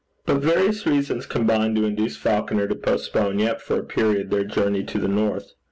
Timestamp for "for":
3.61-3.77